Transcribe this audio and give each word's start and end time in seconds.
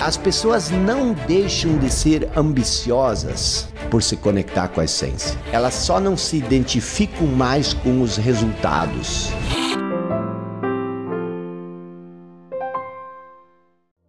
As 0.00 0.16
pessoas 0.16 0.70
não 0.70 1.12
deixam 1.12 1.78
de 1.78 1.90
ser 1.90 2.28
ambiciosas 2.36 3.68
por 3.90 4.02
se 4.02 4.16
conectar 4.16 4.68
com 4.68 4.80
a 4.80 4.84
essência. 4.84 5.38
Elas 5.52 5.74
só 5.74 6.00
não 6.00 6.16
se 6.16 6.36
identificam 6.36 7.26
mais 7.26 7.72
com 7.72 8.02
os 8.02 8.16
resultados. 8.16 9.30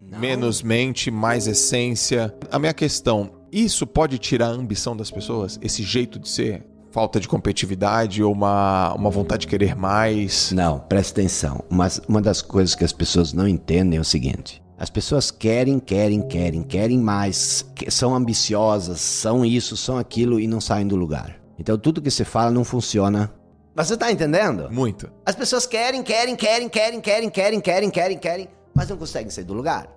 Menos 0.01 0.63
mente, 0.63 1.11
mais 1.11 1.47
essência. 1.47 2.33
A 2.51 2.57
minha 2.57 2.73
questão, 2.73 3.31
isso 3.51 3.85
pode 3.85 4.17
tirar 4.17 4.47
a 4.47 4.51
ambição 4.51 4.97
das 4.97 5.11
pessoas? 5.11 5.59
Esse 5.61 5.83
jeito 5.83 6.19
de 6.19 6.27
ser? 6.27 6.65
Falta 6.91 7.19
de 7.19 7.27
competitividade 7.27 8.23
ou 8.23 8.33
uma, 8.33 8.93
uma 8.95 9.09
vontade 9.09 9.41
de 9.41 9.47
querer 9.47 9.75
mais? 9.75 10.51
Não, 10.51 10.79
presta 10.79 11.19
atenção. 11.19 11.63
Mas 11.69 12.01
uma 12.07 12.21
das 12.21 12.41
coisas 12.41 12.73
que 12.73 12.85
as 12.85 12.93
pessoas 12.93 13.33
não 13.33 13.47
entendem 13.47 13.97
é 13.97 14.01
o 14.01 14.05
seguinte: 14.05 14.64
as 14.77 14.89
pessoas 14.89 15.31
querem, 15.31 15.79
querem, 15.79 16.21
querem, 16.27 16.63
querem 16.63 16.99
mais, 16.99 17.65
são 17.89 18.13
ambiciosas, 18.13 18.99
são 18.99 19.45
isso, 19.45 19.77
são 19.77 19.97
aquilo 19.97 20.39
e 20.39 20.47
não 20.47 20.59
saem 20.59 20.85
do 20.85 20.95
lugar. 20.95 21.39
Então 21.57 21.77
tudo 21.77 22.01
que 22.01 22.11
você 22.11 22.25
fala 22.25 22.51
não 22.51 22.63
funciona. 22.63 23.33
Mas 23.73 23.87
você 23.87 23.97
tá 23.97 24.11
entendendo? 24.11 24.69
Muito. 24.69 25.09
As 25.25 25.35
pessoas 25.35 25.65
querem, 25.65 26.03
querem, 26.03 26.35
querem, 26.35 26.67
querem, 26.67 26.99
querem, 26.99 27.29
querem, 27.29 27.61
querem, 27.61 27.89
querem, 27.89 28.17
querem, 28.17 28.49
mas 28.73 28.89
não 28.89 28.97
conseguem 28.97 29.29
sair 29.29 29.45
do 29.45 29.53
lugar. 29.53 29.89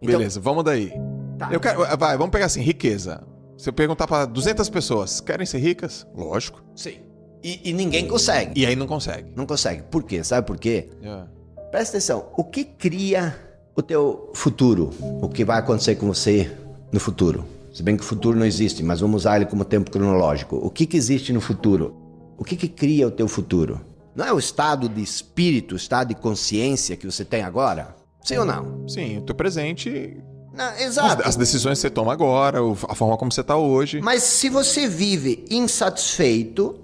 Então, 0.00 0.18
Beleza, 0.18 0.40
vamos 0.40 0.62
daí. 0.62 0.92
Tá. 1.38 1.48
Eu 1.50 1.60
quero, 1.60 1.96
vai, 1.96 2.16
vamos 2.16 2.30
pegar 2.30 2.46
assim, 2.46 2.60
riqueza. 2.60 3.22
Se 3.56 3.68
eu 3.70 3.72
perguntar 3.72 4.06
para 4.06 4.26
200 4.26 4.68
pessoas, 4.68 5.20
querem 5.20 5.46
ser 5.46 5.58
ricas? 5.58 6.06
Lógico. 6.14 6.62
Sim. 6.76 6.98
E, 7.42 7.70
e, 7.70 7.72
ninguém 7.72 8.06
consegue. 8.06 8.60
E 8.60 8.66
aí 8.66 8.76
não 8.76 8.86
consegue. 8.86 9.32
Não 9.34 9.46
consegue. 9.46 9.82
Por 9.84 10.02
quê? 10.02 10.22
Sabe 10.22 10.46
por 10.46 10.58
quê? 10.58 10.90
Yeah. 11.00 11.28
Presta 11.70 11.96
atenção. 11.96 12.30
O 12.36 12.44
que 12.44 12.64
cria 12.64 13.47
o 13.78 13.82
teu 13.82 14.30
futuro? 14.34 14.90
O 15.22 15.28
que 15.28 15.44
vai 15.44 15.58
acontecer 15.58 15.94
com 15.96 16.06
você 16.06 16.50
no 16.92 16.98
futuro? 16.98 17.44
Se 17.72 17.82
bem 17.82 17.96
que 17.96 18.02
o 18.02 18.06
futuro 18.06 18.36
não 18.36 18.46
existe, 18.46 18.82
mas 18.82 19.00
vamos 19.00 19.22
usar 19.22 19.36
ele 19.36 19.46
como 19.46 19.64
tempo 19.64 19.90
cronológico. 19.90 20.56
O 20.56 20.70
que, 20.70 20.86
que 20.86 20.96
existe 20.96 21.32
no 21.32 21.40
futuro? 21.40 21.94
O 22.36 22.44
que, 22.44 22.56
que 22.56 22.68
cria 22.68 23.06
o 23.06 23.10
teu 23.10 23.28
futuro? 23.28 23.80
Não 24.14 24.24
é 24.24 24.32
o 24.32 24.38
estado 24.38 24.88
de 24.88 25.00
espírito, 25.00 25.74
o 25.74 25.76
estado 25.76 26.08
de 26.08 26.14
consciência 26.16 26.96
que 26.96 27.06
você 27.06 27.24
tem 27.24 27.42
agora? 27.42 27.94
Sim 28.24 28.38
ou 28.38 28.44
não? 28.44 28.88
Sim, 28.88 29.18
o 29.18 29.22
teu 29.22 29.34
presente 29.34 30.16
não, 30.52 30.76
exato. 30.76 31.22
As, 31.22 31.28
as, 31.28 31.36
decisões 31.36 31.78
que 31.78 31.82
você 31.82 31.90
toma 31.90 32.12
agora, 32.12 32.58
a 32.88 32.94
forma 32.94 33.16
como 33.16 33.30
você 33.30 33.42
está 33.42 33.56
hoje. 33.56 34.00
Mas 34.00 34.24
se 34.24 34.48
você 34.48 34.88
vive 34.88 35.44
insatisfeito, 35.48 36.74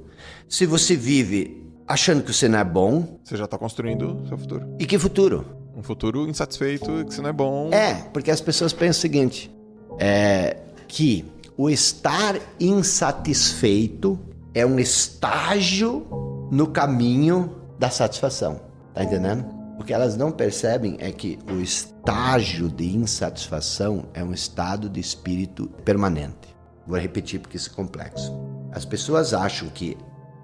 se 0.48 0.64
você 0.64 0.94
vive 0.94 1.64
achando 1.86 2.22
que 2.22 2.32
você 2.32 2.48
não 2.48 2.58
é 2.58 2.64
bom. 2.64 3.18
Você 3.24 3.36
já 3.36 3.44
está 3.44 3.58
construindo 3.58 4.26
seu 4.28 4.38
futuro. 4.38 4.76
E 4.78 4.86
que 4.86 4.98
futuro? 4.98 5.63
Um 5.76 5.82
futuro 5.82 6.28
insatisfeito, 6.28 7.04
que 7.04 7.14
você 7.14 7.20
não 7.20 7.30
é 7.30 7.32
bom. 7.32 7.70
É, 7.72 7.94
porque 8.12 8.30
as 8.30 8.40
pessoas 8.40 8.72
pensam 8.72 8.98
o 8.98 9.02
seguinte: 9.02 9.54
é 9.98 10.58
que 10.86 11.24
o 11.56 11.68
estar 11.70 12.38
insatisfeito 12.60 14.18
é 14.54 14.64
um 14.64 14.78
estágio 14.78 16.06
no 16.50 16.68
caminho 16.68 17.56
da 17.78 17.90
satisfação. 17.90 18.60
Tá 18.94 19.02
entendendo? 19.02 19.44
O 19.78 19.82
que 19.82 19.92
elas 19.92 20.16
não 20.16 20.30
percebem 20.30 20.96
é 21.00 21.10
que 21.10 21.38
o 21.50 21.60
estágio 21.60 22.68
de 22.68 22.96
insatisfação 22.96 24.04
é 24.14 24.22
um 24.22 24.32
estado 24.32 24.88
de 24.88 25.00
espírito 25.00 25.68
permanente. 25.84 26.54
Vou 26.86 26.98
repetir 26.98 27.40
porque 27.40 27.56
isso 27.56 27.70
é 27.70 27.74
complexo. 27.74 28.32
As 28.70 28.84
pessoas 28.84 29.34
acham 29.34 29.68
que 29.68 29.96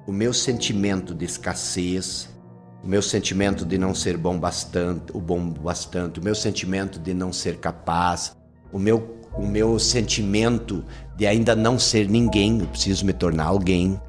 o 0.06 0.12
meu 0.12 0.32
sentimento 0.32 1.14
de 1.14 1.24
escassez, 1.24 2.28
o 2.82 2.88
meu 2.88 3.02
sentimento 3.02 3.64
de 3.64 3.76
não 3.76 3.94
ser 3.94 4.16
bom 4.16 4.38
bastante, 4.38 5.14
o 5.14 5.20
bom 5.20 5.50
bastante, 5.50 6.18
o 6.18 6.24
meu 6.24 6.34
sentimento 6.34 6.98
de 6.98 7.12
não 7.12 7.32
ser 7.32 7.58
capaz, 7.58 8.34
o 8.72 8.78
meu, 8.78 9.20
o 9.34 9.46
meu 9.46 9.78
sentimento 9.78 10.84
de 11.16 11.26
ainda 11.26 11.54
não 11.54 11.78
ser 11.78 12.08
ninguém, 12.08 12.60
eu 12.60 12.66
preciso 12.66 13.04
me 13.04 13.12
tornar 13.12 13.46
alguém. 13.46 14.00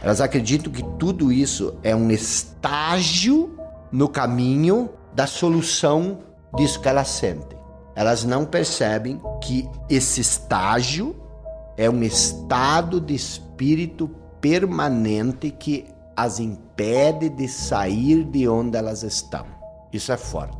Elas 0.00 0.20
acreditam 0.20 0.72
que 0.72 0.82
tudo 0.98 1.32
isso 1.32 1.74
é 1.82 1.94
um 1.94 2.10
estágio 2.10 3.58
no 3.90 4.08
caminho 4.08 4.88
da 5.12 5.26
solução 5.26 6.20
disso 6.56 6.80
que 6.80 6.88
elas 6.88 7.08
sentem. 7.08 7.58
Elas 7.96 8.24
não 8.24 8.46
percebem 8.46 9.20
que 9.42 9.68
esse 9.88 10.20
estágio 10.20 11.16
é 11.76 11.90
um 11.90 12.02
estado 12.02 13.00
de 13.00 13.14
espírito 13.14 14.08
permanente 14.40 15.50
que 15.50 15.86
as 16.16 16.38
impede 16.38 16.69
de 17.30 17.48
sair 17.48 18.24
de 18.24 18.48
onde 18.48 18.76
elas 18.76 19.02
estão. 19.02 19.46
Isso 19.92 20.12
é 20.12 20.16
forte. 20.16 20.56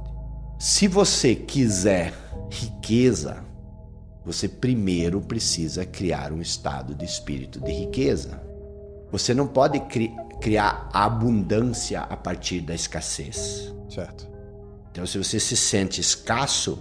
Se 0.58 0.86
você 0.86 1.34
quiser 1.34 2.12
riqueza, 2.50 3.42
você 4.24 4.48
primeiro 4.48 5.20
precisa 5.20 5.86
criar 5.86 6.32
um 6.32 6.40
estado 6.40 6.94
de 6.94 7.04
espírito 7.04 7.60
de 7.60 7.72
riqueza. 7.72 8.40
Você 9.10 9.32
não 9.32 9.46
pode 9.46 9.80
cri 9.80 10.14
criar 10.40 10.88
abundância 10.92 12.00
a 12.00 12.16
partir 12.16 12.60
da 12.60 12.74
escassez. 12.74 13.74
Certo. 13.88 14.28
Então, 14.90 15.06
se 15.06 15.18
você 15.18 15.38
se 15.38 15.56
sente 15.56 16.00
escasso, 16.00 16.78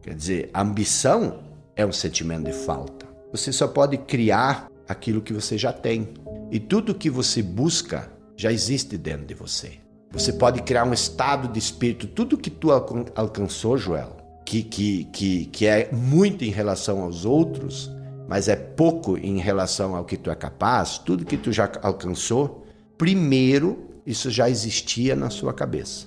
quer 0.00 0.14
dizer, 0.14 0.50
ambição 0.54 1.42
é 1.74 1.84
um 1.84 1.92
sentimento 1.92 2.44
de 2.44 2.52
falta. 2.52 3.06
Você 3.32 3.52
só 3.52 3.66
pode 3.66 3.98
criar 3.98 4.68
aquilo 4.88 5.20
que 5.20 5.32
você 5.32 5.58
já 5.58 5.72
tem. 5.72 6.14
E 6.50 6.60
tudo 6.60 6.94
que 6.94 7.10
você 7.10 7.42
busca 7.42 8.13
já 8.36 8.52
existe 8.52 8.96
dentro 8.96 9.26
de 9.26 9.34
você. 9.34 9.78
Você 10.10 10.32
pode 10.32 10.62
criar 10.62 10.84
um 10.84 10.92
estado 10.92 11.48
de 11.48 11.58
espírito, 11.58 12.06
tudo 12.06 12.38
que 12.38 12.50
tu 12.50 12.70
alcançou, 12.70 13.76
Joel, 13.76 14.16
que, 14.44 14.62
que, 14.62 15.04
que, 15.06 15.46
que 15.46 15.66
é 15.66 15.90
muito 15.92 16.44
em 16.44 16.50
relação 16.50 17.02
aos 17.02 17.24
outros, 17.24 17.90
mas 18.28 18.48
é 18.48 18.54
pouco 18.54 19.18
em 19.18 19.38
relação 19.38 19.96
ao 19.96 20.04
que 20.04 20.16
tu 20.16 20.30
é 20.30 20.34
capaz, 20.34 20.98
tudo 20.98 21.24
que 21.24 21.36
tu 21.36 21.52
já 21.52 21.70
alcançou, 21.82 22.64
primeiro 22.96 23.90
isso 24.06 24.30
já 24.30 24.48
existia 24.48 25.16
na 25.16 25.30
sua 25.30 25.52
cabeça. 25.52 26.06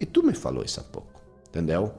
E 0.00 0.06
tu 0.06 0.22
me 0.22 0.34
falou 0.34 0.64
isso 0.64 0.80
há 0.80 0.82
pouco, 0.82 1.20
entendeu? 1.48 1.92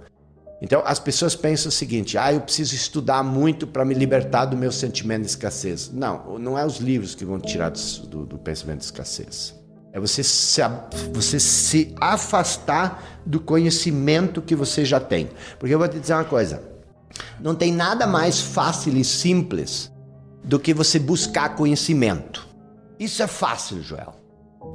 Então 0.61 0.81
as 0.85 0.99
pessoas 0.99 1.35
pensam 1.35 1.69
o 1.69 1.71
seguinte: 1.71 2.17
ah, 2.17 2.33
eu 2.33 2.41
preciso 2.41 2.75
estudar 2.75 3.23
muito 3.23 3.67
para 3.67 3.85
me 3.85 3.93
libertar 3.93 4.45
do 4.45 4.57
meu 4.57 4.71
sentimento 4.71 5.21
de 5.21 5.27
escassez. 5.27 5.91
Não, 5.91 6.37
não 6.39 6.57
é 6.57 6.65
os 6.65 6.77
livros 6.77 7.15
que 7.15 7.23
vão 7.23 7.39
tirar 7.39 7.71
do, 8.09 8.25
do 8.25 8.37
pensamento 8.37 8.79
de 8.79 8.85
escassez. 8.85 9.53
É 9.95 9.99
você 9.99 10.21
se, 10.21 10.61
você 11.13 11.39
se 11.39 11.95
afastar 12.01 13.21
do 13.25 13.39
conhecimento 13.39 14.41
que 14.41 14.53
você 14.53 14.83
já 14.83 14.99
tem. 14.99 15.29
Porque 15.57 15.73
eu 15.73 15.79
vou 15.79 15.87
te 15.87 15.97
dizer 15.97 16.15
uma 16.15 16.25
coisa: 16.25 16.61
não 17.39 17.55
tem 17.55 17.71
nada 17.71 18.05
mais 18.05 18.41
fácil 18.41 18.97
e 18.97 19.05
simples 19.05 19.89
do 20.43 20.59
que 20.59 20.73
você 20.73 20.99
buscar 20.99 21.55
conhecimento. 21.55 22.45
Isso 22.99 23.23
é 23.23 23.27
fácil, 23.27 23.81
Joel. 23.81 24.19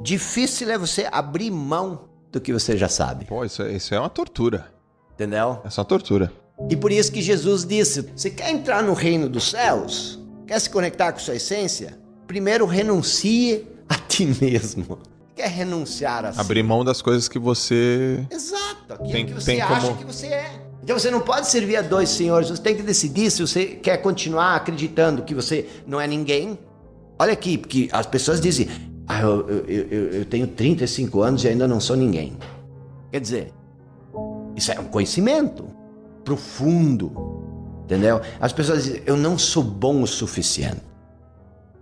Difícil 0.01 0.71
é 0.71 0.77
você 0.77 1.07
abrir 1.11 1.51
mão 1.51 2.09
do 2.31 2.41
que 2.41 2.51
você 2.51 2.75
já 2.75 2.89
sabe. 2.89 3.25
Pô, 3.25 3.45
isso 3.45 3.61
é, 3.61 3.73
isso 3.73 3.93
é 3.93 3.99
uma 3.99 4.09
tortura. 4.09 4.73
Entendeu? 5.13 5.61
É 5.63 5.69
só 5.69 5.83
tortura. 5.83 6.33
E 6.67 6.75
por 6.75 6.91
isso 6.91 7.11
que 7.11 7.21
Jesus 7.21 7.63
disse: 7.63 8.09
você 8.15 8.31
quer 8.31 8.49
entrar 8.49 8.81
no 8.81 8.93
reino 8.93 9.29
dos 9.29 9.51
céus? 9.51 10.19
Quer 10.47 10.59
se 10.59 10.69
conectar 10.71 11.11
com 11.11 11.19
sua 11.19 11.35
essência? 11.35 11.99
Primeiro 12.25 12.65
renuncie 12.65 13.67
ti 14.11 14.25
mesmo. 14.41 14.99
Quer 15.35 15.47
renunciar 15.47 16.25
a 16.25 16.33
si? 16.33 16.39
Abrir 16.39 16.63
mão 16.63 16.83
das 16.83 17.01
coisas 17.01 17.27
que 17.27 17.39
você. 17.39 18.25
Exato, 18.29 18.93
aquilo 18.93 19.11
tem, 19.11 19.25
que 19.25 19.33
você 19.33 19.59
acha 19.61 19.87
como... 19.87 19.97
que 19.97 20.05
você 20.05 20.27
é. 20.27 20.51
Então 20.83 20.97
você 20.97 21.09
não 21.09 21.21
pode 21.21 21.47
servir 21.47 21.77
a 21.77 21.81
dois 21.81 22.09
senhores, 22.09 22.49
você 22.49 22.61
tem 22.61 22.75
que 22.75 22.81
decidir 22.81 23.31
se 23.31 23.41
você 23.41 23.65
quer 23.65 23.97
continuar 23.97 24.55
acreditando 24.55 25.21
que 25.21 25.33
você 25.33 25.67
não 25.85 26.01
é 26.01 26.07
ninguém. 26.07 26.57
Olha 27.17 27.33
aqui, 27.33 27.57
porque 27.57 27.87
as 27.91 28.07
pessoas 28.07 28.41
dizem, 28.41 28.67
ah, 29.07 29.21
eu, 29.21 29.47
eu, 29.47 29.65
eu, 29.67 30.07
eu 30.09 30.25
tenho 30.25 30.47
35 30.47 31.21
anos 31.21 31.43
e 31.43 31.47
ainda 31.47 31.67
não 31.67 31.79
sou 31.79 31.95
ninguém. 31.95 32.35
Quer 33.11 33.21
dizer, 33.21 33.53
isso 34.55 34.71
é 34.71 34.79
um 34.79 34.85
conhecimento 34.85 35.65
profundo, 36.23 37.11
entendeu? 37.83 38.21
As 38.39 38.51
pessoas 38.51 38.83
dizem, 38.83 39.03
eu 39.05 39.15
não 39.15 39.37
sou 39.37 39.63
bom 39.63 40.01
o 40.01 40.07
suficiente. 40.07 40.90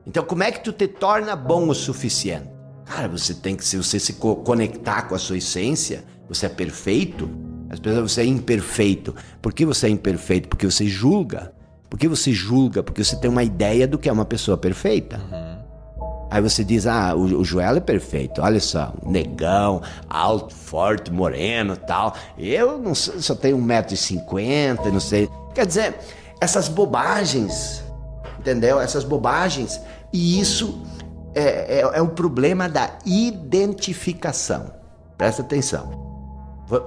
Então, 0.10 0.24
como 0.24 0.42
é 0.42 0.52
que 0.52 0.64
tu 0.64 0.74
te 0.74 0.88
torna 0.88 1.36
bom 1.36 1.70
o 1.70 1.76
suficiente? 1.76 2.50
Cara, 2.84 3.08
você 3.08 3.32
tem 3.32 3.56
que, 3.56 3.64
se 3.64 3.78
você 3.78 4.00
se 4.00 4.14
conectar 4.14 5.04
com 5.04 5.14
a 5.14 5.20
sua 5.20 5.38
essência, 5.38 6.04
você 6.28 6.48
é 6.48 6.50
perfeito, 6.50 7.30
as 7.70 7.80
pessoas, 7.80 8.12
você 8.12 8.22
é 8.22 8.26
imperfeito. 8.26 9.16
Por 9.40 9.54
que 9.54 9.64
você 9.68 9.86
é 9.86 9.90
imperfeito? 9.92 10.50
Porque 10.50 10.66
você 10.66 10.88
julga. 10.88 11.54
Por 11.88 12.00
que 12.00 12.08
você 12.08 12.32
julga? 12.34 12.82
Porque 12.82 13.04
você 13.04 13.16
tem 13.18 13.30
uma 13.30 13.44
ideia 13.44 13.88
do 13.88 14.00
que 14.00 14.10
é 14.10 14.12
uma 14.12 14.26
pessoa 14.26 14.58
perfeita. 14.58 15.18
Uhum. 15.32 15.60
Aí 16.32 16.42
você 16.42 16.64
diz, 16.64 16.88
ah, 16.88 17.14
o, 17.16 17.26
o 17.42 17.46
Joel 17.46 17.78
é 17.78 17.80
perfeito, 17.80 18.42
olha 18.42 18.60
só, 18.60 18.92
negão, 19.06 19.80
alto, 20.10 20.56
forte, 20.56 21.12
moreno 21.12 21.78
tal. 21.78 22.16
Eu 22.36 22.80
não 22.80 22.96
sou, 22.96 23.22
só 23.22 23.36
tenho 23.36 23.60
1,50m, 23.60 24.92
não 24.92 25.00
sei. 25.00 25.30
Quer 25.54 25.68
dizer, 25.68 26.00
essas 26.42 26.68
bobagens, 26.68 27.84
entendeu? 28.40 28.80
Essas 28.80 29.04
bobagens. 29.04 29.80
E 30.12 30.40
isso 30.40 30.82
é, 31.36 31.80
é, 31.80 31.82
é 31.82 32.02
o 32.02 32.10
problema 32.10 32.68
da 32.68 32.98
identificação. 33.06 34.72
Presta 35.18 35.42
atenção. 35.42 36.10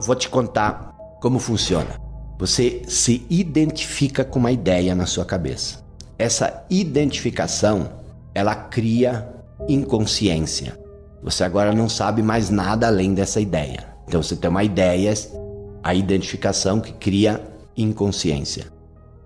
Vou 0.01 0.15
te 0.15 0.29
contar 0.29 0.95
como 1.21 1.39
funciona. 1.39 2.01
Você 2.39 2.83
se 2.89 3.27
identifica 3.31 4.25
com 4.25 4.39
uma 4.39 4.51
ideia 4.53 4.95
na 4.95 5.07
sua 5.07 5.25
cabeça. 5.25 5.85
Essa 6.19 6.65
identificação, 6.71 7.91
ela 8.35 8.55
cria 8.55 9.33
inconsciência. 9.69 10.79
Você 11.23 11.45
agora 11.45 11.73
não 11.73 11.89
sabe 11.89 12.23
mais 12.23 12.51
nada 12.51 12.87
além 12.87 13.15
dessa 13.15 13.41
ideia. 13.41 13.87
Então 14.09 14.23
você 14.23 14.35
tem 14.35 14.51
uma 14.51 14.65
ideia, 14.65 15.13
a 15.83 15.95
identificação 15.95 16.81
que 16.81 16.93
cria 16.93 17.41
inconsciência. 17.77 18.67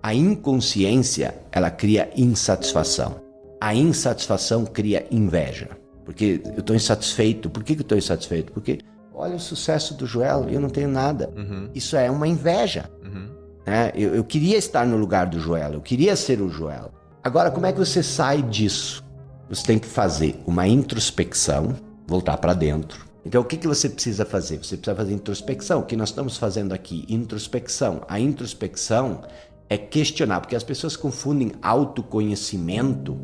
A 0.01 0.13
inconsciência, 0.13 1.35
ela 1.51 1.69
cria 1.71 2.09
insatisfação. 2.15 3.26
A 3.59 3.73
insatisfação 3.73 4.65
cria 4.65 5.05
inveja. 5.11 5.69
Porque 6.05 6.41
eu 6.45 6.59
estou 6.59 6.75
insatisfeito. 6.75 7.49
Por 7.49 7.63
que, 7.63 7.75
que 7.75 7.81
eu 7.81 7.83
estou 7.83 7.97
insatisfeito? 7.97 8.53
Porque 8.53 8.79
olha 9.13 9.35
o 9.35 9.39
sucesso 9.39 9.93
do 9.93 10.05
Joel, 10.05 10.47
eu 10.49 10.59
não 10.59 10.69
tenho 10.69 10.87
nada. 10.87 11.33
Uhum. 11.35 11.69
Isso 11.75 11.97
é 11.97 12.09
uma 12.09 12.27
inveja. 12.27 12.89
Uhum. 13.03 13.29
É, 13.65 13.91
eu, 13.95 14.15
eu 14.15 14.23
queria 14.23 14.57
estar 14.57 14.85
no 14.85 14.95
lugar 14.95 15.25
do 15.25 15.39
Joel, 15.39 15.73
eu 15.73 15.81
queria 15.81 16.15
ser 16.15 16.39
o 16.39 16.49
Joel. 16.49 16.93
Agora, 17.21 17.51
como 17.51 17.65
é 17.65 17.73
que 17.73 17.79
você 17.79 18.01
sai 18.01 18.41
disso? 18.41 19.03
Você 19.49 19.65
tem 19.65 19.77
que 19.77 19.87
fazer 19.87 20.39
uma 20.45 20.65
introspecção, 20.65 21.75
voltar 22.07 22.37
para 22.37 22.53
dentro. 22.53 23.05
Então, 23.25 23.41
o 23.41 23.45
que, 23.45 23.57
que 23.57 23.67
você 23.67 23.89
precisa 23.89 24.23
fazer? 24.23 24.57
Você 24.59 24.77
precisa 24.77 24.95
fazer 24.95 25.13
introspecção. 25.13 25.81
O 25.81 25.83
que 25.83 25.97
nós 25.97 26.09
estamos 26.09 26.37
fazendo 26.37 26.71
aqui? 26.71 27.05
Introspecção. 27.09 28.01
A 28.07 28.17
introspecção 28.17 29.23
é 29.69 29.77
questionar, 29.77 30.39
porque 30.39 30.55
as 30.55 30.63
pessoas 30.63 30.95
confundem 30.95 31.51
autoconhecimento 31.61 33.17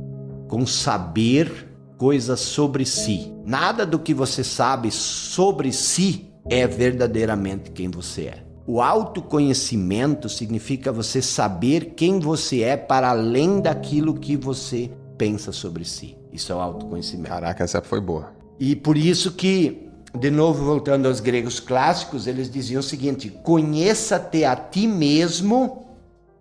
com 0.54 0.68
saber 0.68 1.68
coisas 1.98 2.40
sobre 2.40 2.86
si. 2.86 3.34
Nada 3.44 3.88
do 3.88 3.98
que 3.98 4.14
você 4.14 4.44
sabe 4.44 4.92
sobre 4.92 5.74
si 5.74 6.28
é 6.48 6.68
verdadeiramente 6.68 7.72
quem 7.72 7.90
você 7.90 8.26
é. 8.26 8.44
O 8.68 8.80
autoconhecimento 8.80 10.30
significa 10.30 10.92
você 10.92 11.24
saber 11.24 11.96
quem 11.96 12.20
você 12.20 12.62
é 12.62 12.78
para 12.78 13.10
além 13.10 13.62
daquilo 13.62 14.14
que 14.14 14.38
você 14.38 14.92
pensa 15.18 15.52
sobre 15.52 15.84
si. 15.86 16.16
Isso 16.32 16.52
é 16.52 16.56
o 16.56 16.60
autoconhecimento. 16.60 17.30
Caraca, 17.30 17.64
essa 17.64 17.82
foi 17.82 18.00
boa. 18.00 18.32
E 18.60 18.76
por 18.76 18.96
isso 18.96 19.32
que, 19.32 19.90
de 20.16 20.30
novo, 20.30 20.64
voltando 20.64 21.08
aos 21.08 21.20
gregos 21.20 21.60
clássicos, 21.60 22.28
eles 22.28 22.48
diziam 22.48 22.80
o 22.80 22.84
seguinte: 22.84 23.32
conheça-te 23.42 24.46
a 24.46 24.56
ti 24.56 24.86
mesmo 24.86 25.83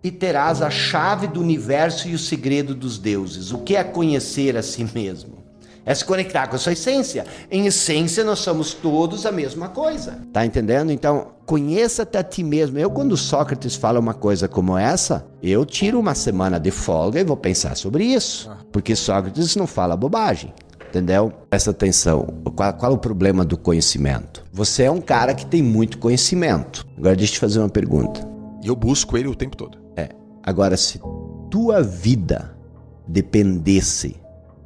e 0.03 0.11
terás 0.11 0.61
a 0.61 0.69
chave 0.69 1.27
do 1.27 1.39
universo 1.39 2.07
e 2.07 2.13
o 2.13 2.19
segredo 2.19 2.75
dos 2.75 2.97
deuses. 2.97 3.51
O 3.51 3.59
que 3.59 3.75
é 3.75 3.83
conhecer 3.83 4.57
a 4.57 4.61
si 4.61 4.85
mesmo? 4.93 5.43
É 5.85 5.93
se 5.93 6.05
conectar 6.05 6.47
com 6.47 6.55
a 6.55 6.59
sua 6.59 6.73
essência. 6.73 7.25
Em 7.51 7.65
essência, 7.65 8.23
nós 8.23 8.39
somos 8.39 8.73
todos 8.73 9.25
a 9.25 9.31
mesma 9.31 9.67
coisa. 9.67 10.17
Tá 10.31 10.45
entendendo? 10.45 10.91
Então, 10.91 11.31
conheça-te 11.45 12.17
a 12.17 12.23
ti 12.23 12.41
mesmo. 12.41 12.79
Eu, 12.79 12.89
quando 12.89 13.17
Sócrates 13.17 13.75
fala 13.75 13.99
uma 13.99 14.13
coisa 14.13 14.47
como 14.47 14.77
essa, 14.77 15.25
eu 15.41 15.65
tiro 15.65 15.99
uma 15.99 16.15
semana 16.15 16.57
de 16.57 16.71
folga 16.71 17.19
e 17.19 17.23
vou 17.23 17.35
pensar 17.35 17.75
sobre 17.75 18.05
isso. 18.05 18.49
Porque 18.71 18.95
Sócrates 18.95 19.57
não 19.57 19.67
fala 19.67 19.97
bobagem. 19.97 20.53
Entendeu? 20.87 21.33
Presta 21.49 21.71
atenção. 21.71 22.27
Qual, 22.55 22.73
qual, 22.73 22.91
é 22.91 22.95
o 22.95 22.97
problema 22.97 23.43
do 23.43 23.57
conhecimento? 23.57 24.45
Você 24.53 24.83
é 24.83 24.91
um 24.91 25.01
cara 25.01 25.33
que 25.33 25.45
tem 25.45 25.61
muito 25.61 25.97
conhecimento. 25.97 26.85
Agora, 26.97 27.15
deixa 27.15 27.31
eu 27.31 27.35
te 27.35 27.39
fazer 27.39 27.59
uma 27.59 27.69
pergunta. 27.69 28.25
E 28.63 28.67
eu 28.67 28.75
busco 28.75 29.17
ele 29.17 29.27
o 29.27 29.35
tempo 29.35 29.57
todo. 29.57 29.82
Agora, 30.43 30.75
se 30.75 30.99
tua 31.49 31.81
vida 31.81 32.55
dependesse 33.07 34.15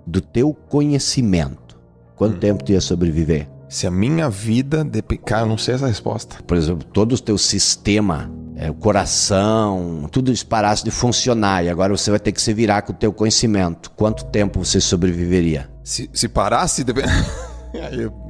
do 0.05 0.19
teu 0.19 0.53
conhecimento, 0.53 1.77
quanto 2.15 2.37
hum. 2.37 2.39
tempo 2.39 2.63
tu 2.63 2.71
ia 2.71 2.81
sobreviver? 2.81 3.47
Se 3.69 3.85
a 3.85 3.91
minha 3.91 4.29
vida 4.29 4.83
depende. 4.83 5.21
Cara, 5.23 5.41
eu 5.41 5.47
não 5.47 5.57
sei 5.57 5.75
essa 5.75 5.87
resposta. 5.87 6.37
Por 6.47 6.55
exemplo, 6.55 6.83
todo 6.85 7.13
o 7.13 7.19
teu 7.19 7.37
sistema, 7.37 8.31
é, 8.55 8.71
o 8.71 8.73
coração, 8.73 10.07
tudo 10.09 10.31
isso 10.31 10.47
parasse 10.47 10.83
de 10.83 10.89
funcionar 10.89 11.65
e 11.65 11.69
agora 11.69 11.95
você 11.95 12.09
vai 12.09 12.19
ter 12.19 12.31
que 12.31 12.41
se 12.41 12.53
virar 12.53 12.83
com 12.83 12.93
o 12.93 12.95
teu 12.95 13.11
conhecimento. 13.11 13.91
Quanto 13.91 14.25
tempo 14.25 14.63
você 14.63 14.79
sobreviveria? 14.79 15.69
Se, 15.83 16.09
se 16.13 16.29
parasse. 16.29 16.83
Deve... 16.83 17.01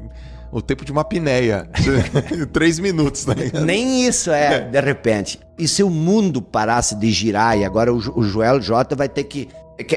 o 0.52 0.62
tempo 0.62 0.86
de 0.86 0.92
uma 0.92 1.02
apneia. 1.02 1.70
Três 2.54 2.80
minutos, 2.80 3.26
né? 3.26 3.36
Nem 3.64 4.06
isso 4.08 4.32
é, 4.32 4.62
de 4.62 4.80
repente. 4.82 5.40
E 5.58 5.68
se 5.68 5.84
o 5.84 5.90
mundo 5.90 6.42
parasse 6.42 6.96
de 6.96 7.12
girar 7.12 7.58
e 7.58 7.66
agora 7.66 7.94
o, 7.94 7.98
o 7.98 8.24
Joel 8.24 8.60
J 8.60 8.96
vai 8.96 9.10
ter 9.10 9.24
que 9.24 9.50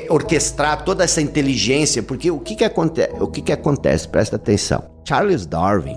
orquestrar 0.09 0.85
toda 0.85 1.05
essa 1.05 1.21
inteligência, 1.23 2.03
porque 2.03 2.31
o 2.31 2.39
que 2.39 2.55
que 2.55 2.65
acontece? 2.65 3.15
O 3.21 3.27
que 3.27 3.41
que 3.41 3.53
acontece? 3.53 4.09
Presta 4.09 4.37
atenção. 4.37 4.85
Charles 5.05 5.47
Darwin, 5.47 5.97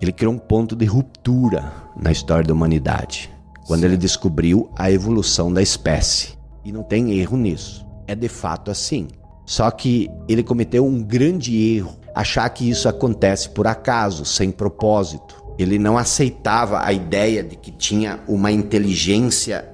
ele 0.00 0.12
criou 0.12 0.32
um 0.32 0.38
ponto 0.38 0.74
de 0.74 0.86
ruptura 0.86 1.72
na 1.96 2.10
história 2.10 2.44
da 2.44 2.54
humanidade, 2.54 3.30
quando 3.66 3.80
Sim. 3.80 3.86
ele 3.86 3.96
descobriu 3.96 4.70
a 4.76 4.90
evolução 4.90 5.52
da 5.52 5.60
espécie. 5.60 6.38
E 6.64 6.72
não 6.72 6.82
tem 6.82 7.18
erro 7.18 7.36
nisso. 7.36 7.86
É 8.06 8.14
de 8.14 8.28
fato 8.28 8.70
assim. 8.70 9.08
Só 9.44 9.70
que 9.70 10.10
ele 10.28 10.42
cometeu 10.42 10.84
um 10.84 11.02
grande 11.02 11.56
erro, 11.74 11.96
achar 12.18 12.48
que 12.50 12.68
isso 12.68 12.88
acontece 12.88 13.48
por 13.50 13.68
acaso, 13.68 14.24
sem 14.24 14.50
propósito. 14.50 15.36
Ele 15.56 15.78
não 15.78 15.96
aceitava 15.96 16.84
a 16.84 16.92
ideia 16.92 17.44
de 17.44 17.54
que 17.54 17.70
tinha 17.70 18.18
uma 18.26 18.50
inteligência 18.50 19.64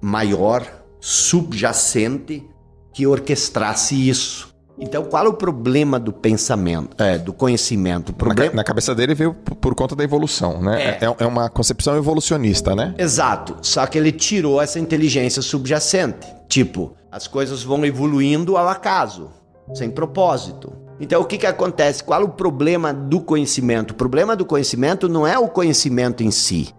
maior 0.00 0.66
subjacente 0.98 2.42
que 2.90 3.06
orquestrasse 3.06 4.08
isso. 4.08 4.48
Então, 4.78 5.04
qual 5.04 5.26
é 5.26 5.28
o 5.28 5.34
problema 5.34 6.00
do 6.00 6.10
pensamento, 6.10 7.02
é, 7.02 7.18
do 7.18 7.34
conhecimento? 7.34 8.14
Problema... 8.14 8.50
Na, 8.50 8.56
na, 8.56 8.64
cabeça 8.64 8.94
dele 8.94 9.14
veio 9.14 9.34
por, 9.34 9.74
conta 9.74 9.94
da 9.94 10.02
evolução, 10.02 10.62
né? 10.62 10.82
É. 10.82 11.04
é. 11.04 11.16
É, 11.18 11.26
uma 11.26 11.50
concepção 11.50 11.98
evolucionista, 11.98 12.74
né? 12.74 12.94
Exato. 12.96 13.58
Só 13.60 13.84
que 13.84 13.98
ele 13.98 14.10
tirou 14.10 14.58
essa 14.58 14.78
inteligência 14.78 15.42
subjacente. 15.42 16.26
Tipo, 16.48 16.94
as 17.12 17.26
coisas 17.26 17.62
vão 17.62 17.84
evoluindo 17.84 18.56
ao 18.56 18.68
acaso, 18.70 19.30
sem 19.74 19.90
propósito. 19.90 20.72
Então, 21.00 21.22
o 21.22 21.24
que, 21.24 21.38
que 21.38 21.46
acontece? 21.46 22.04
Qual 22.04 22.22
o 22.22 22.28
problema 22.28 22.92
do 22.92 23.20
conhecimento? 23.20 23.92
O 23.92 23.94
problema 23.94 24.36
do 24.36 24.44
conhecimento 24.44 25.08
não 25.08 25.26
é 25.26 25.38
o 25.38 25.48
conhecimento 25.48 26.22
em 26.22 26.30
si. 26.30 26.74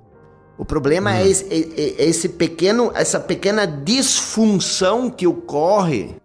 O 0.59 0.63
problema 0.63 1.11
é 1.11 1.23
hum. 1.23 1.25
é, 1.25 1.27
esse, 1.27 1.45
é, 1.45 2.03
é 2.03 2.05
esse 2.05 2.29
pequeno, 2.29 2.91
essa 2.93 3.19
pequena 3.19 3.65
disfunção 3.65 5.09
que 5.09 5.25
ocorre 5.25 6.15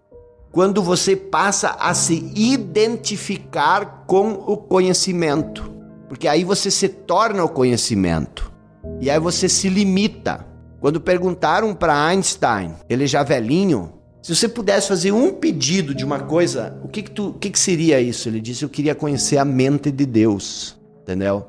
quando 0.52 0.82
você 0.82 1.16
passa 1.16 1.70
a 1.78 1.94
se 1.94 2.31
identificar 2.34 4.04
com 4.06 4.32
o 4.32 4.58
conhecimento. 4.58 5.72
Porque 6.06 6.28
aí 6.28 6.44
você 6.44 6.70
se 6.70 6.88
torna 6.88 7.42
o 7.44 7.49
conhecimento. 7.49 8.52
E 9.00 9.10
aí 9.10 9.19
você 9.19 9.49
se 9.49 9.70
limita. 9.70 10.46
Quando 10.81 11.00
perguntaram 11.00 11.75
para 11.75 12.06
Einstein, 12.06 12.75
ele 12.88 13.06
já 13.06 13.22
velhinho, 13.22 13.92
se 14.26 14.35
você 14.35 14.49
pudesse 14.49 14.88
fazer 14.88 15.12
um 15.12 15.33
pedido 15.33 15.95
de 15.95 16.04
uma 16.04 16.18
coisa, 16.18 16.76
o 16.83 16.88
que 16.88 17.00
que, 17.04 17.11
tu, 17.12 17.28
o 17.28 17.35
que 17.35 17.49
que 17.49 17.59
seria 17.61 18.00
isso? 18.00 18.28
Ele 18.28 18.40
disse: 18.40 18.64
Eu 18.64 18.68
queria 18.68 18.92
conhecer 18.92 19.38
a 19.38 19.45
mente 19.45 19.88
de 19.88 20.04
Deus. 20.04 20.76
Entendeu? 21.02 21.47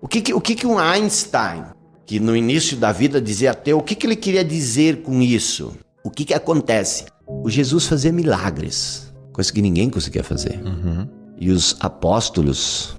O 0.00 0.06
que 0.06 0.20
que, 0.20 0.32
o 0.32 0.40
que, 0.40 0.54
que 0.54 0.64
um 0.64 0.78
Einstein 0.78 1.64
que 2.06 2.20
no 2.20 2.36
início 2.36 2.76
da 2.76 2.92
vida 2.92 3.20
dizia 3.20 3.50
ateu, 3.50 3.78
o 3.78 3.82
que, 3.82 3.96
que 3.96 4.06
ele 4.06 4.14
queria 4.14 4.44
dizer 4.44 5.02
com 5.02 5.20
isso? 5.20 5.72
O 6.04 6.08
que, 6.08 6.24
que 6.24 6.32
acontece? 6.32 7.06
O 7.26 7.50
Jesus 7.50 7.86
fazia 7.86 8.12
milagres, 8.12 9.12
coisa 9.32 9.52
que 9.52 9.60
ninguém 9.60 9.90
conseguia 9.90 10.22
fazer. 10.22 10.62
Uhum. 10.64 11.08
E 11.36 11.50
os 11.50 11.74
apóstolos 11.80 12.94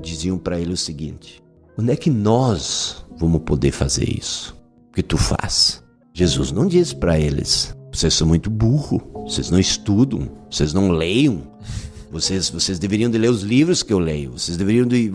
diziam 0.00 0.38
para 0.38 0.58
ele 0.58 0.72
o 0.72 0.76
seguinte: 0.76 1.40
onde 1.78 1.92
é 1.92 1.96
que 1.96 2.10
nós 2.10 3.06
vamos 3.16 3.42
poder 3.42 3.70
fazer 3.70 4.08
isso? 4.08 4.60
O 4.88 4.92
que 4.92 5.04
tu 5.04 5.16
faz? 5.16 5.84
Jesus 6.12 6.50
não 6.50 6.66
disse 6.66 6.96
para 6.96 7.16
eles: 7.16 7.72
vocês 7.92 8.14
são 8.14 8.26
muito 8.26 8.48
burro, 8.48 9.02
vocês 9.26 9.50
não 9.50 9.58
estudam, 9.58 10.28
vocês 10.50 10.72
não 10.72 10.90
leiam. 10.90 11.42
Vocês, 12.10 12.50
vocês 12.50 12.78
deveriam 12.78 13.10
de 13.10 13.16
ler 13.16 13.30
os 13.30 13.42
livros 13.42 13.82
que 13.82 13.90
eu 13.92 13.98
leio. 13.98 14.32
Vocês 14.32 14.56
deveriam 14.56 14.86
de 14.86 15.10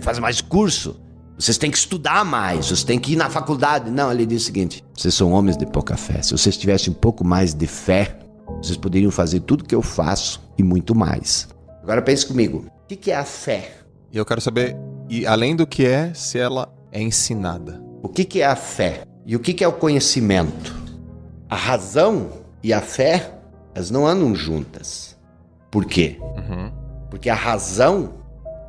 fazer 0.00 0.20
mais 0.20 0.40
curso. 0.40 1.00
Vocês 1.36 1.58
têm 1.58 1.70
que 1.70 1.76
estudar 1.76 2.24
mais, 2.24 2.66
vocês 2.66 2.84
têm 2.84 2.98
que 2.98 3.14
ir 3.14 3.16
na 3.16 3.28
faculdade. 3.28 3.90
Não, 3.90 4.12
ele 4.12 4.24
diz 4.24 4.42
o 4.42 4.44
seguinte: 4.44 4.84
vocês 4.94 5.14
são 5.14 5.32
homens 5.32 5.56
de 5.56 5.66
pouca 5.66 5.96
fé. 5.96 6.22
Se 6.22 6.30
vocês 6.30 6.56
tivessem 6.56 6.92
um 6.92 6.96
pouco 6.96 7.24
mais 7.24 7.54
de 7.54 7.66
fé, 7.66 8.18
vocês 8.62 8.76
poderiam 8.76 9.10
fazer 9.10 9.40
tudo 9.40 9.64
que 9.64 9.74
eu 9.74 9.82
faço 9.82 10.40
e 10.56 10.62
muito 10.62 10.94
mais. 10.94 11.48
Agora 11.82 12.00
pense 12.02 12.24
comigo: 12.24 12.66
o 12.68 12.96
que 12.96 13.10
é 13.10 13.16
a 13.16 13.24
fé? 13.24 13.72
E 14.12 14.16
eu 14.16 14.24
quero 14.24 14.40
saber, 14.40 14.76
e 15.08 15.26
além 15.26 15.56
do 15.56 15.66
que 15.66 15.84
é, 15.84 16.12
se 16.14 16.38
ela 16.38 16.72
é 16.92 17.02
ensinada. 17.02 17.82
O 18.02 18.08
que 18.08 18.40
é 18.40 18.46
a 18.46 18.54
fé? 18.54 19.04
E 19.26 19.34
o 19.34 19.40
que 19.40 19.64
é 19.64 19.66
o 19.66 19.72
conhecimento? 19.72 20.81
A 21.52 21.54
razão 21.54 22.30
e 22.62 22.72
a 22.72 22.80
fé, 22.80 23.30
elas 23.74 23.90
não 23.90 24.06
andam 24.06 24.34
juntas. 24.34 25.18
Por 25.70 25.84
quê? 25.84 26.16
Uhum. 26.18 26.72
Porque 27.10 27.28
a 27.28 27.34
razão 27.34 28.14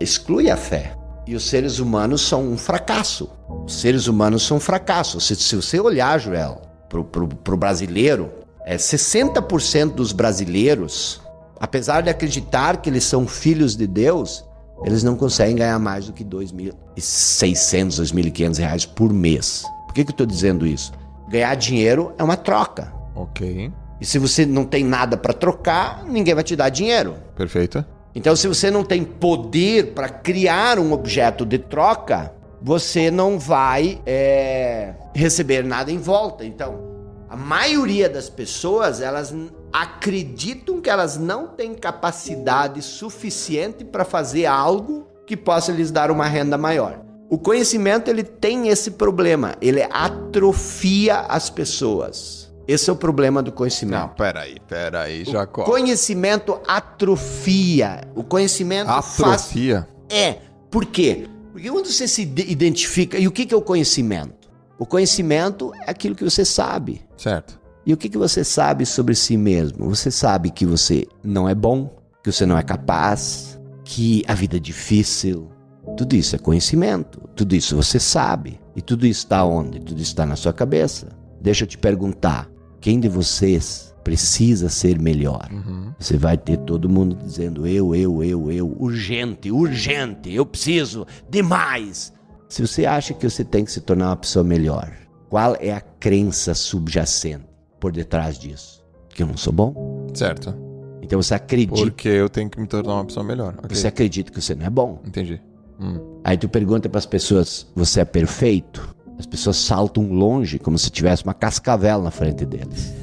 exclui 0.02 0.50
a 0.50 0.58
fé. 0.58 0.94
E 1.26 1.34
os 1.34 1.46
seres 1.46 1.80
humanos 1.80 2.28
são 2.28 2.44
um 2.44 2.58
fracasso. 2.58 3.30
Os 3.66 3.80
seres 3.80 4.08
humanos 4.08 4.44
são 4.46 4.58
um 4.58 4.60
fracasso. 4.60 5.22
Se, 5.22 5.34
se 5.34 5.56
você 5.56 5.80
olhar, 5.80 6.20
Joel, 6.20 6.62
pro, 6.90 7.06
pro, 7.06 7.26
pro 7.26 7.56
brasileiro, 7.56 8.30
é 8.66 8.76
60% 8.76 9.94
dos 9.94 10.12
brasileiros, 10.12 11.22
apesar 11.62 12.02
de 12.02 12.10
acreditar 12.10 12.82
que 12.82 12.90
eles 12.90 13.06
são 13.06 13.26
filhos 13.26 13.78
de 13.78 13.88
Deus, 13.88 14.44
eles 14.84 15.04
não 15.04 15.16
conseguem 15.16 15.56
ganhar 15.56 15.80
mais 15.80 16.08
do 16.08 16.12
que 16.12 16.26
2.600, 16.26 16.98
2.500 16.98 18.58
reais 18.58 18.86
por 18.86 19.14
mês. 19.14 19.64
Por 19.86 19.94
que, 19.94 20.04
que 20.04 20.10
eu 20.10 20.16
estou 20.16 20.28
dizendo 20.28 20.68
isso? 20.68 20.92
Ganhar 21.34 21.56
dinheiro 21.56 22.14
é 22.16 22.24
uma 22.24 22.38
troca. 22.38 22.94
Ok. 23.16 23.72
E 24.00 24.06
se 24.06 24.20
você 24.20 24.46
não 24.46 24.66
tem 24.66 24.84
nada 24.84 25.18
para 25.18 25.34
trocar, 25.34 26.06
ninguém 26.06 26.36
vai 26.36 26.44
te 26.44 26.56
dar 26.56 26.70
dinheiro. 26.70 27.16
Perfeito. 27.36 27.84
Então, 28.14 28.36
se 28.36 28.48
você 28.48 28.70
não 28.70 28.84
tem 28.84 29.04
poder 29.04 29.96
para 29.96 30.08
criar 30.10 30.78
um 30.78 30.92
objeto 30.92 31.44
de 31.44 31.58
troca, 31.58 32.32
você 32.62 33.10
não 33.10 33.40
vai 33.40 34.00
é, 34.06 34.94
receber 35.16 35.64
nada 35.64 35.92
em 35.92 35.98
volta. 35.98 36.46
Então, 36.46 36.80
a 37.28 37.36
maioria 37.36 38.08
das 38.08 38.30
pessoas 38.30 39.02
elas 39.02 39.34
acreditam 39.74 40.80
que 40.80 40.88
elas 40.88 41.18
não 41.18 41.48
têm 41.48 41.74
capacidade 41.74 42.80
suficiente 42.84 43.84
para 43.84 44.06
fazer 44.06 44.46
algo 44.46 45.08
que 45.26 45.36
possa 45.36 45.72
lhes 45.72 45.90
dar 45.90 46.12
uma 46.12 46.28
renda 46.28 46.60
maior. 46.60 47.04
O 47.30 47.38
conhecimento 47.38 48.10
ele 48.10 48.24
tem 48.24 48.68
esse 48.68 48.92
problema, 48.92 49.56
ele 49.62 49.82
atrofia 49.92 51.22
as 51.22 51.50
pessoas. 51.50 52.54
Esse 52.68 52.90
é 52.90 52.94
o 52.94 52.96
problema 52.96 53.42
do 53.42 53.52
conhecimento. 53.52 54.00
Não, 54.00 54.10
peraí, 54.10 54.58
peraí, 54.68 55.26
Jacó. 55.26 55.64
O 55.64 55.66
conhecimento 55.66 56.62
atrofia. 56.68 58.02
O 58.16 58.24
conhecimento 58.24 58.90
atrofia. 58.90 59.82
Faz... 59.82 60.18
É. 60.18 60.38
Por 60.72 60.86
quê? 60.86 61.28
Porque 61.52 61.70
quando 61.70 61.88
você 61.88 62.08
se 62.08 62.22
identifica. 62.22 63.18
E 63.18 63.28
o 63.28 63.32
que 63.32 63.54
é 63.54 63.58
o 63.58 63.62
conhecimento? 63.62 64.50
O 64.80 64.86
conhecimento 64.86 65.72
é 65.86 65.92
aquilo 65.92 66.16
que 66.16 66.24
você 66.24 66.46
sabe. 66.46 67.02
Certo. 67.18 67.60
E 67.86 67.94
o 67.94 67.98
que 67.98 68.18
você 68.18 68.44
sabe 68.44 68.86
sobre 68.86 69.14
si 69.14 69.36
mesmo? 69.36 69.90
Você 69.90 70.10
sabe 70.10 70.50
que 70.50 70.66
você 70.66 71.06
não 71.22 71.50
é 71.50 71.54
bom, 71.54 71.94
que 72.24 72.32
você 72.32 72.46
não 72.46 72.58
é 72.58 72.64
capaz, 72.64 73.60
que 73.84 74.24
a 74.26 74.34
vida 74.34 74.56
é 74.56 74.60
difícil. 74.60 75.50
Tudo 75.98 76.16
isso 76.16 76.36
é 76.36 76.40
conhecimento. 76.40 77.22
Tudo 77.36 77.56
isso 77.56 77.76
você 77.76 78.00
sabe. 78.00 78.60
E 78.76 78.82
tudo 78.82 79.06
isso 79.06 79.20
está 79.20 79.44
onde? 79.46 79.80
Tudo 79.80 80.02
isso 80.02 80.12
está 80.12 80.26
na 80.26 80.36
sua 80.36 80.54
cabeça. 80.54 81.10
Deixa 81.42 81.64
eu 81.64 81.68
te 81.68 81.78
perguntar: 81.78 82.50
quem 82.82 83.00
de 83.00 83.08
vocês 83.08 83.94
precisa 84.04 84.70
ser 84.70 85.00
melhor? 85.00 85.48
Uhum. 85.52 85.94
Você 86.00 86.18
vai 86.18 86.38
ter 86.38 86.58
todo 86.58 86.90
mundo 86.90 87.16
dizendo 87.16 87.68
eu, 87.68 87.96
eu, 87.96 88.24
eu, 88.24 88.52
eu, 88.52 88.76
urgente, 88.80 89.52
urgente, 89.52 90.34
eu 90.34 90.46
preciso 90.46 91.06
demais. 91.30 92.12
Se 92.50 92.66
você 92.66 92.86
acha 92.86 93.14
que 93.14 93.28
você 93.28 93.44
tem 93.44 93.66
que 93.66 93.72
se 93.72 93.82
tornar 93.82 94.10
uma 94.10 94.16
pessoa 94.16 94.44
melhor, 94.44 94.92
qual 95.30 95.56
é 95.60 95.72
a 95.72 95.82
crença 95.82 96.54
subjacente 96.54 97.46
por 97.80 97.92
detrás 97.92 98.38
disso? 98.38 98.84
Que 99.10 99.24
eu 99.24 99.28
não 99.28 99.38
sou 99.38 99.54
bom? 99.54 100.08
Certo. 100.14 100.54
Então 101.02 101.22
você 101.22 101.34
acredita. 101.34 101.76
Porque 101.76 102.08
eu 102.08 102.30
tenho 102.30 102.50
que 102.50 102.60
me 102.60 102.68
tornar 102.68 102.96
uma 102.96 103.06
pessoa 103.06 103.24
melhor. 103.24 103.56
Okay. 103.58 103.76
Você 103.76 103.88
acredita 103.88 104.32
que 104.32 104.42
você 104.42 104.56
não 104.56 104.66
é 104.66 104.70
bom. 104.70 105.02
Entendi. 105.06 105.42
Hum. 105.80 106.20
Aí 106.24 106.38
tu 106.38 106.48
pergunta 106.48 106.90
para 106.90 107.00
as 107.00 107.06
pessoas: 107.06 107.68
você 107.76 108.02
é 108.02 108.06
perfeito? 108.06 108.96
As 109.18 109.26
pessoas 109.26 109.58
saltam 109.58 110.12
longe 110.12 110.60
como 110.60 110.78
se 110.78 110.90
tivesse 110.90 111.24
uma 111.24 111.34
cascavel 111.34 112.02
na 112.02 112.12
frente 112.12 112.46
deles. 112.46 112.94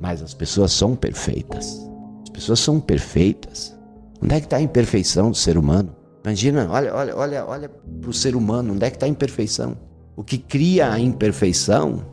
Mas 0.00 0.22
as 0.22 0.34
pessoas 0.34 0.72
são 0.72 0.96
perfeitas. 0.96 1.88
As 2.22 2.30
pessoas 2.30 2.60
são 2.60 2.80
perfeitas. 2.80 3.76
Onde 4.22 4.34
é 4.34 4.40
que 4.40 4.46
está 4.46 4.56
a 4.56 4.62
imperfeição 4.62 5.30
do 5.30 5.36
ser 5.36 5.58
humano? 5.58 5.94
Imagina, 6.24 6.68
olha, 6.70 6.94
olha, 6.94 7.16
olha, 7.16 7.46
olha 7.46 7.68
para 7.68 8.10
o 8.10 8.12
ser 8.12 8.36
humano, 8.36 8.74
onde 8.74 8.86
é 8.86 8.90
que 8.90 8.96
está 8.96 9.06
a 9.06 9.08
imperfeição? 9.08 9.76
O 10.14 10.22
que 10.22 10.38
cria 10.38 10.92
a 10.92 10.98
imperfeição 10.98 12.04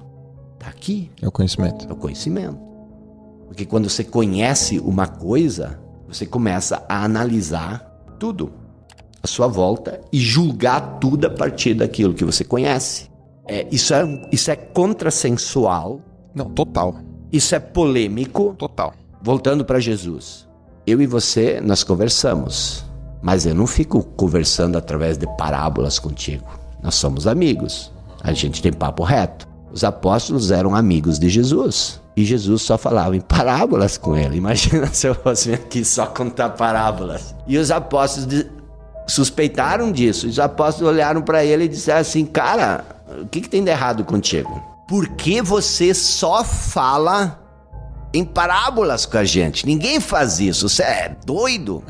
está 0.56 0.70
aqui. 0.70 1.12
É 1.22 1.28
o 1.28 1.32
conhecimento. 1.32 1.88
É 1.88 1.94
o 1.94 1.96
conhecimento. 1.96 2.60
Porque 3.48 3.66
quando 3.66 3.90
você 3.90 4.04
conhece 4.04 4.80
uma 4.80 5.08
coisa, 5.08 5.80
você 6.08 6.26
começa 6.26 6.84
a 6.90 7.04
analisar 7.04 7.80
tudo 8.20 8.52
à 9.22 9.28
sua 9.28 9.48
volta 9.48 10.02
e 10.12 10.20
julgar 10.20 11.00
tudo 11.00 11.26
a 11.26 11.30
partir 11.30 11.74
daquilo 11.74 12.14
que 12.14 12.26
você 12.26 12.44
conhece. 12.44 13.10
É, 13.48 13.68
isso, 13.72 13.94
é, 13.94 14.28
isso 14.32 14.52
é 14.52 14.56
contrassensual. 14.56 16.02
Não, 16.34 16.46
total. 16.50 16.96
Isso 17.32 17.56
é 17.56 17.60
polêmico. 17.60 18.56
Total. 18.58 18.94
Voltando 19.22 19.66
para 19.66 19.80
Jesus. 19.80 20.48
Eu 20.86 21.02
e 21.02 21.08
você, 21.08 21.60
nós 21.60 21.84
conversamos. 21.84 22.86
Mas 23.22 23.46
eu 23.46 23.54
não 23.54 23.68
fico 23.68 24.04
conversando 24.04 24.78
através 24.78 25.18
de 25.18 25.28
parábolas 25.38 26.00
contigo. 26.00 26.46
Nós 26.82 26.96
somos 26.96 27.28
amigos. 27.28 27.92
A 28.24 28.34
gente 28.34 28.62
tem 28.62 28.72
papo 28.72 29.04
reto. 29.04 29.48
Os 29.72 29.84
apóstolos 29.84 30.52
eram 30.52 30.76
amigos 30.76 31.20
de 31.20 31.30
Jesus. 31.30 32.02
E 32.16 32.26
Jesus 32.26 32.62
só 32.62 32.78
falava 32.78 33.16
em 33.16 33.22
parábolas 33.22 33.98
com 33.98 34.16
ele. 34.16 34.38
Imagina 34.38 34.88
se 34.94 35.08
eu 35.08 35.16
fosse 35.16 35.54
aqui 35.54 35.84
só 35.86 36.06
contar 36.06 36.50
parábolas. 36.50 37.36
E 37.48 37.58
os 37.58 37.72
apóstolos 37.72 38.46
suspeitaram 39.10 39.92
disso. 39.92 40.28
Os 40.28 40.40
apóstolos 40.40 40.94
olharam 40.94 41.22
para 41.22 41.44
ele 41.44 41.66
e 41.66 41.68
disseram 41.68 42.00
assim: 42.00 42.26
Cara, 42.26 42.86
o 43.22 43.28
que, 43.28 43.42
que 43.42 43.50
tem 43.50 43.64
de 43.64 43.72
errado 43.72 44.04
contigo? 44.04 44.62
Por 44.88 45.08
que 45.10 45.42
você 45.42 45.94
só 45.94 46.44
fala 46.44 47.40
em 48.14 48.24
parábolas 48.24 49.06
com 49.06 49.18
a 49.18 49.24
gente? 49.24 49.66
Ninguém 49.66 50.00
faz 50.00 50.40
isso. 50.40 50.68
Você 50.68 50.84
é 50.84 51.16
doido? 51.26 51.84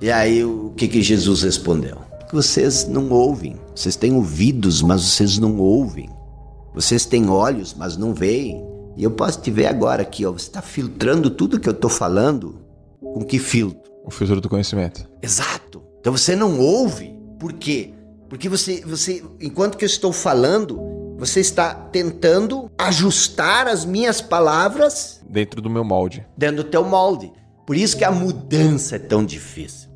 E 0.00 0.10
aí 0.10 0.44
o 0.44 0.72
que, 0.76 0.88
que 0.88 1.02
Jesus 1.02 1.42
respondeu? 1.42 1.98
Vocês 2.32 2.86
não 2.86 3.10
ouvem. 3.10 3.56
Vocês 3.74 3.94
têm 3.94 4.14
ouvidos, 4.14 4.80
mas 4.82 5.02
vocês 5.02 5.38
não 5.38 5.58
ouvem. 5.58 6.08
Vocês 6.74 7.04
têm 7.04 7.28
olhos, 7.28 7.74
mas 7.74 7.96
não 7.96 8.14
veem. 8.14 8.64
E 8.96 9.04
eu 9.04 9.10
posso 9.10 9.40
te 9.40 9.50
ver 9.50 9.66
agora 9.66 10.02
aqui, 10.02 10.24
ó. 10.24 10.32
Você 10.32 10.46
está 10.46 10.62
filtrando 10.62 11.30
tudo 11.30 11.60
que 11.60 11.68
eu 11.68 11.74
estou 11.74 11.90
falando. 11.90 12.58
Com 13.00 13.22
que 13.24 13.38
filtro? 13.38 13.92
O 14.04 14.10
filtro 14.10 14.40
do 14.40 14.48
conhecimento. 14.48 15.06
Exato. 15.20 15.81
Então 16.02 16.16
você 16.16 16.34
não 16.34 16.58
ouve. 16.58 17.16
Por 17.38 17.52
quê? 17.52 17.94
Porque 18.28 18.48
você, 18.48 18.80
você, 18.84 19.22
enquanto 19.40 19.78
que 19.78 19.84
eu 19.84 19.86
estou 19.86 20.12
falando, 20.12 20.80
você 21.16 21.38
está 21.38 21.72
tentando 21.72 22.68
ajustar 22.76 23.68
as 23.68 23.84
minhas 23.84 24.20
palavras 24.20 25.22
dentro 25.30 25.62
do 25.62 25.70
meu 25.70 25.84
molde. 25.84 26.26
Dentro 26.36 26.64
do 26.64 26.64
teu 26.64 26.84
molde. 26.84 27.32
Por 27.64 27.76
isso 27.76 27.96
que 27.96 28.02
a 28.04 28.10
mudança 28.10 28.96
é 28.96 28.98
tão 28.98 29.24
difícil. 29.24 29.90